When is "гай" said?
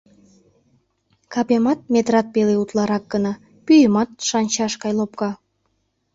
4.83-4.93